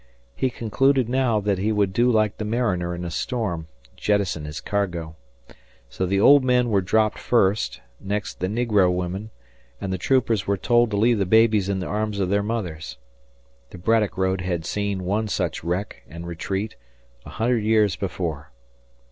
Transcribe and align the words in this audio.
He 0.35 0.49
concluded 0.49 1.07
now 1.07 1.39
that 1.41 1.59
he 1.59 1.71
would 1.71 1.93
do 1.93 2.09
like 2.11 2.37
the 2.39 2.43
mariner 2.43 2.95
in 2.95 3.05
a 3.05 3.11
storm 3.11 3.67
jettison 3.95 4.45
his 4.45 4.59
cargo. 4.59 5.15
So 5.89 6.07
the 6.07 6.19
old 6.19 6.43
men 6.43 6.71
were 6.71 6.81
dropped 6.81 7.19
first; 7.19 7.81
next 7.99 8.39
the 8.39 8.47
negro 8.47 8.91
women, 8.91 9.29
and 9.79 9.93
the 9.93 9.99
troopers 9.99 10.47
were 10.47 10.57
told 10.57 10.89
to 10.89 10.97
leave 10.97 11.19
the 11.19 11.27
babies 11.27 11.69
in 11.69 11.81
the 11.81 11.85
arms 11.85 12.19
of 12.19 12.29
their 12.29 12.41
mothers. 12.41 12.97
The 13.69 13.77
Braddock 13.77 14.17
road 14.17 14.41
had 14.41 14.65
seen 14.65 15.03
one 15.03 15.27
such 15.27 15.63
wreck 15.63 16.01
and 16.09 16.25
retreat 16.25 16.75
a 17.23 17.29
hundred 17.29 17.63
years 17.63 17.95
before. 17.95 18.49